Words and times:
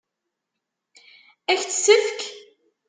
Ad 1.51 1.57
k-tt-tefk? 1.59 2.21